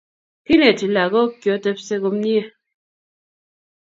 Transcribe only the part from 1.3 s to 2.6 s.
kiotepso komyei